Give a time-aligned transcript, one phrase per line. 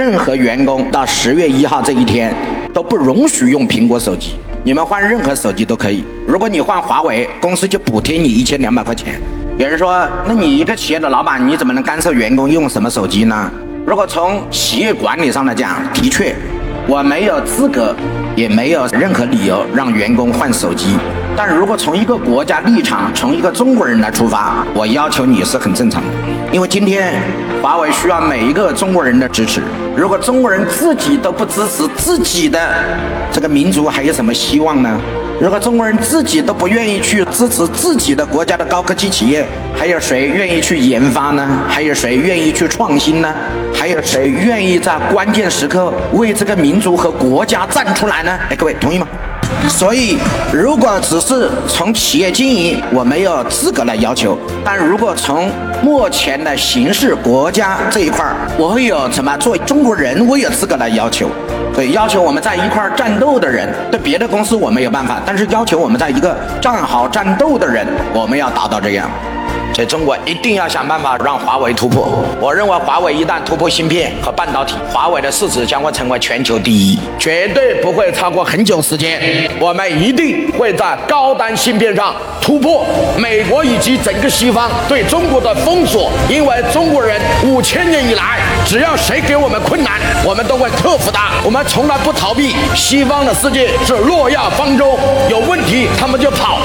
[0.00, 2.34] 任何员工到十月一号这一天
[2.72, 4.30] 都不容许用苹果手机，
[4.64, 6.02] 你们换任何手机都可以。
[6.26, 9.20] 如果你换华为，公司就补贴你一千两百块钱。
[9.58, 13.50] 有人说，那你一个企业的老板，你怎么能干涉员工用什么手机呢？
[13.86, 16.34] 如果从企业管理上来讲，的确，
[16.88, 17.94] 我没有资格，
[18.34, 20.96] 也没有任何理由让员工换手机。
[21.36, 26.08] 但如果从一个国家立场，从一个中国人来出发，我要求你是很正常的。
[26.52, 27.14] 因为今天
[27.62, 29.62] 华为需要每一个中国人的支持。
[29.96, 32.74] 如果中国人自己都不支持自己的
[33.32, 35.00] 这个民族，还有什么希望呢？
[35.40, 41.48] 如果中国人自己都不愿意去支持自己的国家的高科技企业，还有谁愿意去研发呢？
[41.66, 43.32] 还有谁愿意去创新呢？
[43.72, 48.38] 还有谁愿意在关键时刻为这个民族和国家站出来呢？
[48.50, 49.06] 哎，各位同意吗？
[49.68, 50.18] 所以，
[50.52, 55.50] 如果只是从企业经营，我没有资格来要求；但如果从
[55.82, 59.36] 目前的形势、国家这一块儿，我会有什么？
[59.38, 61.30] 作为中国人，我有资格来要求。
[61.74, 69.08] 对，要求我们在一块儿战斗的人，对别的公司我没有办法，但是要求我们在一个战壕战斗的人，我们要达到这样。
[69.72, 72.08] 所以中国一定要想办法让华为突破。
[72.40, 79.20] 我认为华为一旦突破芯片和半导体，华为的市值将会成为全球第一，绝对不会超过很久时间。
[79.60, 82.84] 我们一定会在高端芯片上突破
[83.16, 86.10] 美国以及整个西方对中国的封锁。
[86.28, 91.30] 因为中国人五千年以来，只要谁给我们困难，我们都会克服它。
[91.44, 92.54] 我们从来不逃避。
[92.74, 96.58] 西方的世界是诺亚方舟，有问题他们就跑。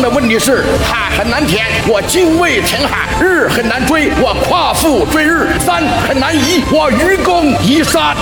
[0.00, 2.30] 的问题是海很难填，我精。
[2.40, 8.16] 卫填海，日很难追，我夸父追日；山很难移，我愚公移山。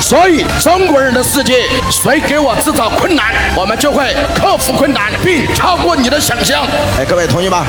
[0.00, 6.62] 所以，中国人的世界，谁给我制造困难，我们就会克服困难，并超过你的想象。
[6.96, 7.66] 哎，各位同意吗？